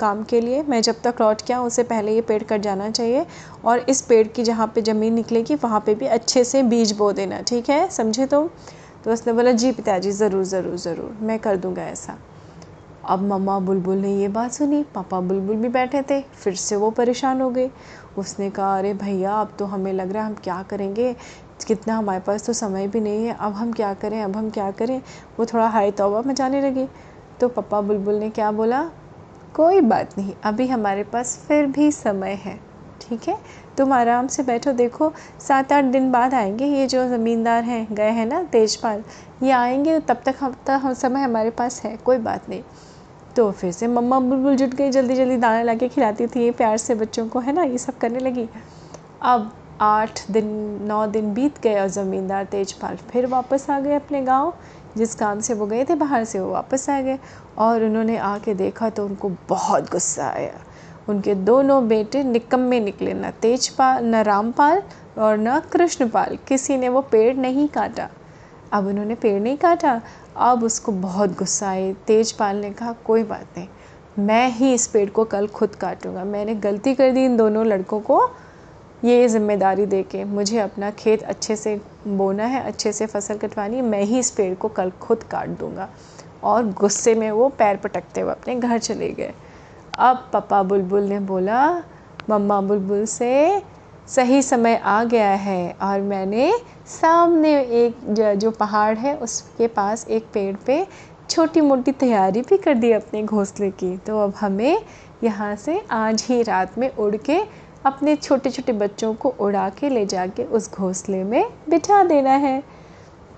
काम 0.00 0.22
के 0.24 0.40
लिए। 0.40 0.62
मैं 0.62 0.80
जब 0.82 1.00
तक 1.04 1.20
लौट 1.20 1.42
के 1.42 1.52
आऊँ, 1.52 1.66
उससे 1.66 1.82
पहले 1.82 2.14
ये 2.14 2.20
पेड़ 2.20 2.42
कट 2.42 2.60
जाना 2.60 2.90
चाहिए 2.90 3.26
और 3.64 3.78
इस 3.88 4.02
पेड़ 4.02 4.26
की 4.26 4.42
जहाँ 4.42 4.66
पे 4.74 4.82
ज़मीन 4.82 5.14
निकलेगी, 5.14 5.54
वहाँ 5.54 5.80
पे 5.86 5.94
भी 5.94 6.06
अच्छे 6.08 6.44
से 6.44 6.62
बीज 6.62 6.92
बो 6.92 7.12
देना, 7.12 7.40
ठीक 7.40 7.70
है? 7.70 7.88
समझे 7.90 8.26
तुम? 8.26 8.48
तो 9.04 9.12
उसने 9.12 9.32
बोला, 9.32 9.52
जी 9.52 9.72
पिताजी, 9.72 10.12
ज़रूर 10.12 10.44
ज़रूर 10.44 10.76
ज़रूर, 10.76 11.16
मैं 11.20 11.38
कर 11.38 11.56
दूँगा 11.56 11.82
ऐसा। 11.82 12.18
अब 13.10 13.22
मम्मा 13.22 13.58
बुलबुल 13.58 13.96
ने 13.96 14.14
ये 14.16 14.28
बात 14.28 14.52
सुनी, 14.52 14.82
पापा 14.94 15.20
बुलबुल 15.20 15.56
भी 15.56 15.68
बैठे 15.68 16.02
थे, 16.02 16.20
फिर 16.20 16.54
से 16.54 16.76
वो 16.76 16.90
परेशान 16.90 17.40
हो 17.40 17.50
गए। 17.50 17.70
उसने 18.18 18.50
कहा, 18.50 18.78
अरे 18.78 18.94
भैया, 18.94 19.32
अब 19.32 19.52
तो 19.58 19.64
हमें 19.64 19.92
लग 19.92 20.12
रहा 20.12 20.22
है 20.22 20.28
हम 20.30 20.36
क्या 20.44 20.62
करेंगे? 20.62 21.12
कितना 21.66 21.96
हमारे 21.96 22.20
पास 22.20 22.46
तो 22.46 22.52
समय 22.52 22.88
भी 22.88 23.00
नहीं 23.00 23.26
है, 23.26 23.36
अब 23.40 23.52
हम 23.52 23.72
क्या 23.72 23.92
करें, 23.94 24.22
अब 24.22 24.36
हम 24.36 24.50
क्या 24.50 24.70
करें? 24.70 25.02
वो 25.38 25.44
थोड़ा 25.44 25.66
हाई 25.68 25.90
तौबा 25.90 26.22
मचाने 26.26 26.60
लगी। 26.60 26.86
तो 27.40 27.48
पापा 27.48 27.80
बुलबुल 27.80 28.14
ने 28.14 28.30
क्या 28.30 28.50
बोला? 28.52 28.82
कोई 29.54 29.80
बात 29.80 30.18
नहीं, 30.18 30.34
अभी 30.44 30.66
हमारे 30.66 31.04
पास 31.04 31.36
फिर 31.48 31.66
भी 31.66 31.90
समय 31.92 32.38
है, 32.42 32.58
ठीक 33.00 33.28
है? 33.28 33.36
तुम 33.76 33.92
आराम 33.92 34.26
से 34.26 34.42
बैठो, 34.42 34.72
देखो 34.72 35.12
सात 35.40 35.72
आठ 35.72 35.84
दिन 35.84 36.10
बाद 36.12 36.34
आएँगे, 36.34 36.64
ये 36.64 36.86
जो 36.86 37.08
ज़मींदार 37.08 37.64
हैं, 37.64 37.86
गए 37.92 38.10
हैं 38.10 38.26
ना, 38.26 38.42
तेजपाल, 38.42 39.02
ये 39.42 39.50
आएँगे, 39.50 39.98
तब 40.00 40.22
तक 40.26 40.34
हम 40.40 40.54
तक 40.66 40.94
समय 40.94 41.22
हमारे 41.22 41.50
पास 41.50 41.82
है, 41.84 41.96
कोई 41.96 42.18
बात 42.18 42.48
नहीं। 42.48 42.62
तो 43.36 43.50
फिर 43.50 43.72
से 43.72 43.86
मम्मा 43.86 44.18
बुलबुल 44.20 44.56
जुट 44.56 44.74
गई 44.74 44.90
जल्दी 44.90 45.14
जल्दी 45.14 45.36
दाना 45.36 45.62
ला 45.62 45.74
के 45.74 45.88
खिलाती 45.88 46.26
थी 46.26 46.50
प्यार 46.50 46.76
से 46.76 46.94
बच्चों 46.94 47.26
को, 47.28 47.40
है 47.40 47.52
ना, 47.52 47.62
ये 47.62 47.78
सब 47.78 47.98
करने 47.98 48.18
लगी। 48.18 48.48
अब 49.22 49.50
आठ 49.80 50.20
दिन, 50.30 50.46
नौ 50.82 51.06
दिन 51.06 51.32
बीत 51.34 51.60
गए 51.62 51.80
और 51.80 51.88
ज़मींदार 51.88 52.44
तेजपाल 52.44 52.96
फिर 53.10 53.26
वापस 53.26 53.68
आ 53.70 53.78
गए 53.80 53.94
अपने 53.94 54.22
गाँव, 54.22 54.52
जिस 54.96 55.14
काम 55.14 55.40
से 55.40 55.54
वो 55.54 55.66
गए 55.66 55.84
थे, 55.84 55.94
बाहर 55.94 56.24
से 56.24 56.40
वो 56.40 56.50
वापस 56.52 56.88
आ 56.90 57.00
गए 57.00 57.18
और 57.58 57.84
उन्होंने 57.84 58.16
आके 58.16 58.54
देखा 58.54 58.90
तो 58.90 59.04
उनको 59.06 59.30
बहुत 59.48 59.90
गुस्सा 59.90 60.28
आया। 60.28 60.60
उनके 61.08 61.34
दोनों 61.34 61.86
बेटे 61.88 62.22
निकम्मे 62.24 62.80
निकले, 62.80 63.14
न 63.14 63.30
तेजपाल, 63.42 64.04
न 64.04 64.22
रामपाल 64.22 64.82
और 65.18 65.38
न 65.38 65.60
कृष्णपाल, 65.72 66.38
किसी 66.48 66.76
ने 66.76 66.88
वो 66.88 67.00
पेड़ 67.02 67.36
नहीं 67.36 67.68
काटा। 67.68 68.08
अब 68.72 68.86
उन्होंने 68.86 69.14
पेड़ 69.14 69.40
नहीं 69.42 69.56
काटा। 69.56 70.00
अब 70.36 70.64
उसको 70.64 70.92
बहुत 70.92 71.38
गुस्सा 71.38 71.68
आई 71.68 71.92
तेजपाल 72.06 72.56
ने 72.56 72.70
कहा 72.70 72.92
कोई 73.04 73.22
बात 73.22 73.58
नहीं। 73.58 73.68
मैं 74.18 74.48
ही 74.48 74.72
इस 74.74 74.86
पेड़ 74.86 75.08
को 75.10 75.24
कल 75.24 75.46
खुद 75.46 75.74
काटूँगा। 75.74 76.24
मैंने 76.24 76.54
गलती 76.54 76.94
कर 76.94 77.10
दी 77.12 77.24
इन 77.24 77.36
दोनों 77.36 77.66
लड़कों 77.66 78.00
को। 78.00 78.22
ये 79.04 79.28
ज़िम्मेदारी 79.28 79.86
दे 79.86 80.02
के 80.02 80.24
मुझे 80.24 80.58
अपना 80.58 80.90
खेत 80.90 81.22
अच्छे 81.22 81.56
से 81.56 81.80
बोना 82.06 82.44
है, 82.44 82.62
अच्छे 82.62 82.92
से 82.92 83.06
फ़सल 83.06 83.38
कटवानी 83.38 83.76
है। 83.76 83.82
मैं 83.82 84.02
ही 84.02 84.18
इस 84.18 84.30
पेड़ 84.30 84.54
को 84.54 84.68
कल 84.68 84.90
खुद 85.00 85.22
काट 85.22 85.48
दूँगा। 85.48 85.88
और 86.44 86.66
गुस्से 86.72 87.14
में 87.14 87.30
वो 87.30 87.48
पैर 87.48 87.76
पटकते 87.76 88.20
हुए 88.20 88.30
अपने 88.30 88.54
घर 88.54 88.78
चले 88.78 89.08
गए। 89.10 89.32
अब 89.98 90.28
पापा 90.32 90.62
बुलबुल 90.62 91.02
ने 91.02 91.20
बोला, 91.20 91.82
मम्मा 92.30 92.60
बुलबुल 92.60 93.04
से 93.04 93.62
सही 94.10 94.40
समय 94.42 94.74
आ 94.76 95.02
गया 95.04 95.30
है 95.30 95.76
और 95.82 96.00
मैंने 96.00 96.52
सामने 96.88 97.54
एक 97.60 98.14
जो 98.38 98.50
पहाड़ 98.50 98.96
है, 98.98 99.16
उसके 99.16 99.66
पास 99.66 100.06
एक 100.08 100.24
पेड़ 100.34 100.54
पे 100.66 100.86
छोटी 101.30 101.60
मोटी 101.60 101.92
तैयारी 101.92 102.40
भी 102.40 102.56
कर 102.56 102.74
दी 102.74 102.90
अपने 102.92 103.22
घोंसले 103.22 103.70
की। 103.72 103.96
तो 103.96 104.18
अब 104.18 104.34
हमें 104.40 104.82
यहाँ 105.24 105.54
से 105.56 105.80
आज 105.90 106.24
ही 106.28 106.42
रात 106.42 106.78
में 106.78 106.88
उड़ 106.90 107.16
के 107.16 107.38
अपने 107.86 108.14
छोटे 108.16 108.50
छोटे 108.50 108.72
बच्चों 108.72 109.12
को 109.14 109.28
उड़ा 109.40 109.68
के 109.70 109.88
ले 109.88 110.04
जाके 110.06 110.44
उस 110.44 110.70
घोंसले 110.72 111.22
में 111.24 111.44
बिठा 111.68 112.02
देना 112.04 112.30
है। 112.30 112.62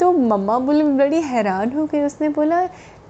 तो 0.00 0.12
मम्मा 0.12 0.58
बोले, 0.58 0.84
बड़ी 0.84 1.20
हैरान 1.22 1.72
हो 1.72 1.84
गई। 1.86 2.00
उसने 2.00 2.28
बोला, 2.28 2.62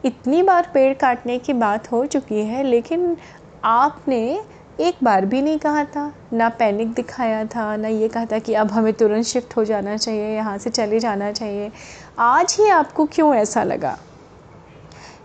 इतनी 0.05 0.43
बार 0.43 0.71
पेड़ 0.75 0.93
काटने 0.95 1.39
की 1.39 1.53
बात 1.53 1.91
हो 1.93 2.05
चुकी 2.07 2.41
है, 2.41 2.63
लेकिन 2.63 3.17
आपने 3.65 4.41
एक 4.83 4.97
बार 5.05 5.25
भी 5.27 5.41
नहीं 5.43 5.59
कहा 5.59 5.85
था, 5.85 6.13
ना 6.33 6.49
पैनिक 6.49 6.93
दिखाया 6.95 7.45
था, 7.45 7.77
ना 7.77 7.89
ये 7.89 8.09
कहा 8.09 8.27
था 8.27 8.39
कि 8.39 8.55
अब 8.55 8.71
हमें 8.71 8.93
तुरंत 8.93 9.25
शिफ्ट 9.25 9.57
हो 9.57 9.65
जाना 9.65 9.97
चाहिए, 9.97 10.35
यहाँ 10.35 10.57
से 10.59 10.71
चले 10.71 11.01
जाना 11.01 11.31
चाहिए। 11.33 11.71
आज 12.19 12.57
ही 12.61 12.69
आपको 12.69 13.07
क्यों 13.07 13.35
ऐसा 13.35 13.63
लगा 13.63 13.99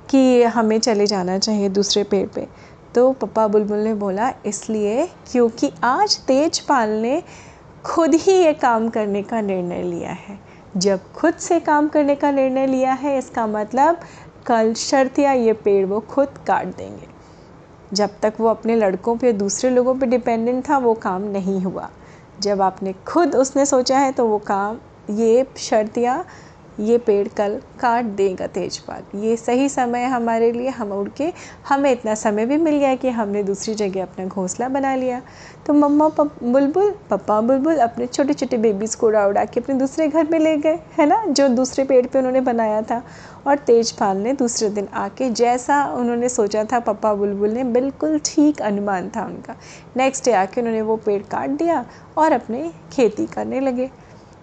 कि 0.10 0.44
हमें 0.44 0.80
चले 0.80 1.08
जाना 1.08 1.38
चाहिए 1.40 1.70
दूसरे 1.70 2.04
पेड़ 2.04 2.28
पे? 2.28 2.48
तो 2.96 3.12
पप्पा 3.12 3.48
बुलबुल 3.48 3.78
ने 3.78 3.94
बोला, 3.94 4.32
इसलिए 4.46 5.10
क्योंकि 5.32 5.72
आज 5.84 6.20
तेजपाल 6.20 6.90
ने 6.90 7.24
खुद 7.86 8.14
ही 8.14 8.34
ये 8.34 8.54
काम 8.54 8.90
करने 8.90 9.24
का 9.24 9.42
निर्णय 9.42 9.84
लिया 9.84 10.12
है। 10.12 10.40
जब 10.78 11.12
खुद 11.14 11.34
से 11.34 11.60
काम 11.60 11.88
करने 11.88 12.16
का 12.16 12.32
निर्णय 12.32 12.68
लिया 12.68 12.94
है, 12.94 13.18
इसका 13.18 13.48
मतलब 13.48 14.00
कल 14.46 14.74
शर्त 14.74 15.20
या 15.20 15.32
ये 15.32 15.54
पेड़ 15.54 15.86
वो 15.86 16.00
खुद 16.00 16.28
काट 16.48 16.66
देंगे। 16.68 17.17
जब 17.94 18.10
तक 18.22 18.34
वो 18.40 18.48
अपने 18.48 18.76
लड़कों 18.76 19.18
पे 19.18 19.34
दूसरे 19.34 19.70
लोगों 19.70 19.96
पे 19.96 20.06
डिपेंडेंट 20.06 20.70
था, 20.70 20.78
वो 20.78 20.94
काम 20.94 21.22
नहीं 21.22 21.62
हुआ। 21.62 21.90
जब 22.40 22.62
आपने 22.62 22.94
खुद 23.08 23.36
उसने 23.36 23.66
सोचा 23.66 24.00
है 24.00 24.12
तो 24.12 24.28
वो 24.28 24.38
काम, 24.38 24.78
ये 25.10 25.48
शर्तियाँ 25.58 26.18
ये 26.18 26.47
पेड़ 26.82 27.28
कल 27.28 27.62
काट 27.80 28.06
देगा 28.06 28.48
तेजपाल। 28.48 29.20
ये 29.20 29.38
सही 29.38 29.70
समय 29.70 30.04
हमारे 30.04 30.52
लिए, 30.52 30.70
हम 30.70 30.92
उड़ 30.92 31.10
के, 31.10 31.34
हमें 31.70 31.92
इतना 31.92 32.16
समय 32.16 32.46
भी 32.46 32.58
मिल 32.58 32.78
गया 32.78 32.96
कि 32.96 33.10
हमने 33.10 33.44
दूसरी 33.44 33.74
जगह 33.74 34.02
अपना 34.02 34.26
घोंसला 34.26 34.68
बना 34.68 34.96
लिया। 34.96 35.22
तो 35.66 35.74
मम्मा 35.74 36.10
पप, 36.10 36.44
बुलबुल, 36.44 36.96
पप्पा 37.10 37.42
बुलबुल 37.42 37.76
अपने 37.76 38.08
छोटे 38.08 38.34
छोटे 38.34 38.58
बेबीज़ 38.58 38.98
को 38.98 39.08
उड़ा 39.08 39.28
उड़ा 39.28 39.46
के 39.46 39.60
अपने 39.60 39.76
दूसरे 39.76 40.08
घर 40.08 40.28
में 40.32 40.40
ले 40.40 40.58
गए, 40.58 40.80
है 40.98 41.06
ना? 41.06 41.26
जो 41.26 41.48
दूसरे 41.48 41.84
पेड़ 41.84 42.08
पे 42.08 42.20
उन्होंने 42.20 42.42
बनाया 42.42 42.82
था। 42.82 43.04
और 43.48 43.58
तेजपाल 43.58 44.18
ने 44.18 44.34
दूसरे 44.34 44.70
दिन 44.70 44.88
आके 44.94 45.30
जैसा 45.30 45.86
उन्होंने 45.86 46.30
सोचा 46.30 46.64
था, 46.64 46.80
पप्पा 46.80 47.14
बुलबुल 47.14 47.50
ने 47.50 47.64
बिल्कुल 47.64 48.22
ठीक 48.26 48.62
अनुमान 48.62 49.10
था 49.10 49.26
उनका। 49.26 49.56
नेक्स्ट 49.98 50.26
डे 50.26 50.32
आके 50.32 50.62
उन्होंने 50.62 50.82
वो 50.82 50.96
पेड़ 50.96 51.24
काट 51.24 51.50
दिया 51.50 51.86
और 52.18 52.32
अपने 52.32 52.72
खेती 52.94 53.26
करने 53.26 53.60
लगे। 53.60 53.90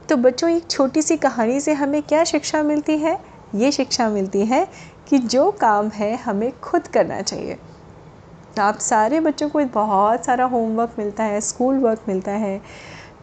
तो 0.09 0.17
बच्चों, 0.17 0.49
एक 0.51 0.67
छोटी 0.71 1.03
सी 1.03 1.17
कहानी 1.17 1.61
से 1.61 1.73
हमें 1.73 2.03
क्या 2.03 2.25
शिक्षा 2.25 2.63
मिलती 2.63 2.97
है? 2.99 3.19
ये 3.55 3.71
शिक्षा 3.73 4.09
मिलती 4.09 4.45
है 4.47 4.67
कि 5.09 5.19
जो 5.19 5.51
काम 5.51 5.89
है 5.89 6.15
हमें 6.17 6.51
खुद 6.61 6.87
करना 6.87 7.21
चाहिए। 7.23 7.57
आप 8.61 8.79
सारे 8.79 9.21
बच्चों 9.21 9.49
को 9.49 9.65
बहुत 9.65 10.25
सारा 10.25 10.45
होमवर्क 10.45 10.95
मिलता 10.99 11.25
है 11.25 11.41
स्कूल 11.41 11.79
वर्क 11.79 12.01
मिलता 12.09 12.33
है 12.33 12.61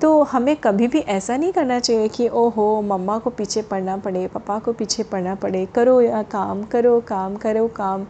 तो 0.01 0.23
हमें 0.23 0.55
कभी 0.55 0.88
भी 0.88 1.00
ऐसा 1.00 1.38
नहीं 1.38 1.51
करना 1.51 1.79
चाहिए 1.79 2.07
कि, 2.07 2.27
ओहो, 2.27 2.81
मम्मा 2.81 3.17
को 3.17 3.29
पीछे 3.29 3.61
पढ़ना 3.61 3.97
पड़े, 3.97 4.27
पापा 4.27 4.57
को 4.59 4.73
पीछे 4.73 5.03
पढ़ना 5.03 5.35
पड़े, 5.35 5.65
करो 5.65 6.00
या 6.01 6.23
काम, 6.23 6.63
करो 6.63 7.00
काम 7.00 7.35
करो, 7.35 7.67
काम। 7.67 8.05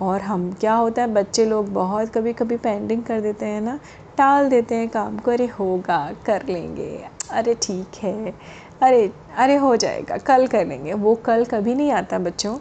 और 0.00 0.20
हम, 0.20 0.50
क्या 0.52 0.74
होता 0.74 1.02
है, 1.02 1.08
बच्चे 1.08 1.44
लोग 1.46 1.72
बहुत 1.72 2.12
कभी 2.14 2.32
कभी 2.32 2.56
पेंडिंग 2.56 3.04
कर 3.04 3.20
देते 3.20 3.46
हैं 3.46 3.60
ना, 3.60 3.78
टाल 4.18 4.48
देते 4.48 4.74
हैं 4.74 4.88
काम 4.88 5.18
को, 5.18 5.30
अरे 5.30 5.46
होगा, 5.46 6.10
कर 6.26 6.46
लेंगे। 6.48 7.15
अरे 7.30 7.54
ठीक 7.62 7.96
है। 8.02 8.34
अरे 8.82 9.10
अरे 9.36 9.56
हो 9.56 9.74
जाएगा, 9.76 10.16
कल 10.18 10.46
कर 10.46 10.66
लेंगे। 10.66 10.92
वो 10.94 11.14
कल 11.16 11.44
कभी 11.44 11.74
नहीं 11.74 11.90
आता 11.92 12.18
बच्चों। 12.18 12.56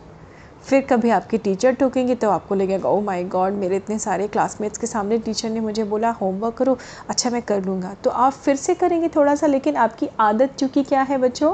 फिर 0.63 0.81
कभी 0.81 1.09
आपकी 1.09 1.37
टीचर 1.37 1.73
टोकेंगे 1.73 2.13
तो 2.15 2.29
आपको 2.29 2.55
लगेगा 2.55 2.89
ओ 2.89 3.01
माय 3.01 3.23
गॉड 3.23 3.53
मेरे 3.53 3.75
इतने 3.75 3.97
सारे 3.99 4.27
क्लासमेट्स 4.27 4.77
के 4.77 4.87
सामने 4.87 5.17
टीचर 5.17 5.49
ने 5.49 5.59
मुझे 5.59 5.83
बोला 5.83 6.09
होमवर्क 6.11 6.53
करो 6.53 6.77
अच्छा 7.09 7.29
मैं 7.29 7.41
कर 7.41 7.63
लूँगा। 7.63 7.93
तो 8.03 8.09
आप 8.09 8.33
फिर 8.33 8.55
से 8.55 8.73
करेंगे 8.73 9.07
थोड़ा 9.07 9.35
सा 9.35 9.47
लेकिन 9.47 9.75
आपकी 9.75 10.09
आदत 10.19 10.55
चूँकि 10.59 10.83
क्या 10.83 11.01
है 11.01 11.17
बच्चों? 11.17 11.53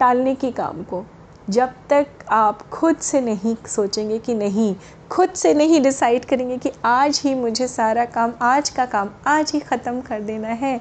टालने 0.00 0.34
के 0.34 0.50
काम 0.52 0.82
को। 0.82 1.04
जब 1.50 1.72
तक 1.90 2.06
आप 2.30 2.62
खुद 2.70 2.96
से 2.96 3.20
नहीं 3.20 3.54
सोचेंगे 3.66 4.18
कि 4.18 4.34
नहीं, 4.34 4.74
खुद 5.10 5.30
से 5.30 5.52
नहीं 5.54 5.80
डिसाइड 5.82 6.24
करेंगे 6.24 6.56
कि 6.58 6.72
आज 6.84 7.20
ही 7.24 7.34
मुझे 7.34 7.68
सारा 7.68 8.04
काम, 8.06 8.32
आज 8.42 8.70
का 8.70 8.84
काम, 8.86 9.10
आज 9.26 9.52
ही 9.54 9.60
ख़त्म 9.60 10.00
कर 10.00 10.20
देना 10.20 10.48
है 10.48 10.78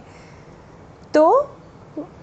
तो 1.13 1.55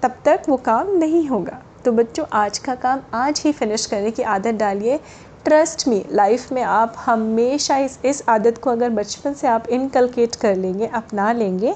तब 0.03 0.17
तक 0.25 0.43
वो 0.49 0.57
काम 0.57 0.97
नहीं 0.97 1.27
होगा। 1.29 1.63
तो 1.85 1.93
बच्चों, 1.93 2.25
आज 2.33 2.59
का 2.59 2.75
काम 2.75 3.01
आज 3.15 3.43
ही 3.45 3.53
फिनिश 3.53 3.87
करने 3.87 4.11
की 4.11 4.23
आदत 4.25 4.55
डालिए। 4.55 4.99
ट्रस्ट 5.45 5.87
मी 5.89 6.05
लाइफ 6.11 6.53
में 6.53 6.63
आप 6.63 6.95
हमेशा 6.99 7.77
इस 7.79 7.99
इस 8.05 8.23
आदत 8.29 8.59
को 8.59 8.71
अगर 8.71 8.91
बचपन 8.91 9.35
से 9.35 9.47
आप 9.49 9.69
इनकलकेट 9.69 10.37
कर 10.37 10.57
लेंगे, 10.57 10.87
अपना 10.87 11.31
लेंगे 11.33 11.75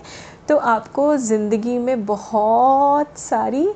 तो 0.48 0.56
आपको 0.56 1.16
ज़िंदगी 1.18 1.78
में 1.78 2.04
बहुत 2.06 3.18
सारी 3.18 3.68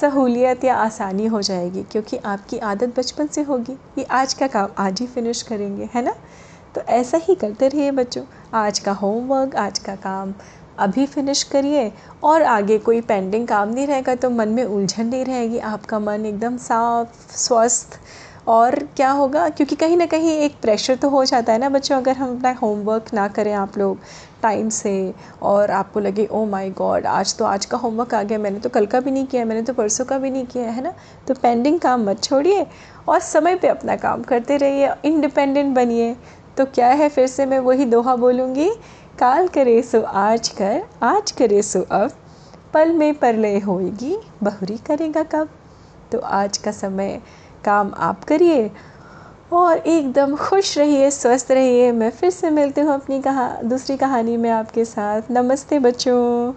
सहूलियत 0.00 0.64
या 0.64 0.74
आसानी 0.76 1.26
हो 1.26 1.40
जाएगी, 1.42 1.82
क्योंकि 1.82 2.16
आपकी 2.16 2.58
आदत 2.60 2.98
बचपन 2.98 3.26
से 3.26 3.42
होगी। 3.42 3.72
ये 3.98 4.04
आज 4.04 4.34
का 4.34 4.46
काम 4.46 4.68
आज 4.78 5.00
ही 5.00 5.06
फिनिश 5.06 5.42
करेंगे, 5.42 5.88
है 5.94 6.02
ना? 6.02 6.14
तो 6.74 6.80
ऐसा 6.82 7.18
ही 7.18 7.34
करते 7.34 7.68
रहिए 7.68 7.90
बच्चों। 7.92 8.24
आज 8.54 8.78
का 8.78 8.92
होमवर्क 8.92 9.56
आज 9.56 9.78
का 9.78 9.94
काम 9.96 10.34
अभी 10.78 11.06
फिनिश 11.06 11.42
करिए 11.42 11.90
और 12.24 12.42
आगे 12.44 12.78
कोई 12.78 13.00
पेंडिंग 13.00 13.46
काम 13.48 13.68
नहीं 13.68 13.86
रहेगा 13.86 14.14
तो 14.14 14.30
मन 14.30 14.48
में 14.48 14.64
उलझन 14.64 15.06
नहीं 15.06 15.24
रहेगी। 15.24 15.58
आपका 15.58 15.98
मन 15.98 16.26
एकदम 16.26 16.56
साफ़, 16.58 17.36
स्वस्थ 17.36 17.98
और 18.48 18.74
क्या 18.96 19.10
होगा? 19.10 19.48
क्योंकि 19.48 19.76
कहीं 19.76 19.96
ना 19.96 20.06
कहीं 20.06 20.36
एक 20.38 20.60
प्रेशर 20.62 20.96
तो 20.96 21.08
हो 21.08 21.24
जाता 21.24 21.52
है 21.52 21.58
ना 21.58 21.68
बच्चों, 21.68 21.96
अगर 21.96 22.16
हम 22.16 22.36
अपना 22.36 22.52
होमवर्क 22.52 23.12
ना 23.14 23.26
करें 23.28 23.52
आप 23.54 23.78
लोग 23.78 23.98
टाइम 24.42 24.68
से 24.68 25.14
और 25.42 25.70
आपको 25.70 26.00
लगे 26.00 26.26
ओ 26.26 26.44
माय 26.46 26.70
गॉड 26.70 27.06
आज 27.06 27.36
तो 27.36 27.44
आज 27.44 27.66
का 27.66 27.76
होमवर्क 27.76 28.14
आ 28.14 28.22
गया। 28.22 28.38
मैंने 28.38 28.58
तो 28.58 28.68
कल 28.68 28.86
का 28.86 29.00
भी 29.00 29.10
नहीं 29.10 29.26
किया, 29.26 29.44
मैंने 29.44 29.62
तो 29.62 29.72
परसों 29.72 30.04
का 30.04 30.18
भी 30.18 30.30
नहीं 30.30 30.46
किया, 30.46 30.70
है 30.70 30.82
ना? 30.82 30.92
तो 31.28 31.34
पेंडिंग 31.34 31.80
काम 31.80 32.08
मत 32.10 32.22
छोड़िए 32.22 32.66
और 33.08 33.20
समय 33.20 33.56
पे 33.56 33.68
अपना 33.68 33.96
काम 33.96 34.22
करते 34.22 34.56
रहिए 34.56 34.90
इंडिपेंडेंट 35.04 35.74
बनिए। 35.74 36.16
तो 36.56 36.64
क्या 36.66 36.88
है 36.88 37.08
फिर 37.08 37.26
से 37.26 37.46
मैं 37.46 37.58
वही 37.58 37.84
दोहा 37.84 38.14
बोलूँगी 38.16 38.70
काल 39.18 39.48
करे 39.48 39.82
सो 39.82 40.02
आज 40.02 40.48
कर, 40.48 40.82
आज 41.02 41.30
करे 41.30 41.62
सो 41.62 41.80
अब। 41.80 42.10
पल 42.74 42.92
में 42.92 43.14
परलय 43.14 43.58
होएगी, 43.58 44.16
बहुरी 44.42 44.76
करेगा 44.76 45.22
कब। 45.22 45.48
तो 46.12 46.18
आज 46.18 46.58
का 46.58 46.72
समय, 46.72 47.20
काम 47.64 47.92
आप 47.96 48.24
करिए 48.24 48.70
और 49.52 49.76
एकदम 49.76 50.36
खुश 50.36 50.78
रहिए, 50.78 51.10
स्वस्थ 51.10 51.50
रहिए। 51.50 51.92
मैं 51.92 52.10
फिर 52.10 52.30
से 52.30 52.50
मिलती 52.50 52.80
हूँ 52.80 52.94
अपनी 52.94 53.22
कहा, 53.22 53.56
दूसरी 53.64 53.96
कहानी 53.96 54.36
में 54.36 54.50
आपके 54.50 54.84
साथ। 54.84 55.22
नमस्ते 55.30 55.78
बच्चों। 55.78 56.52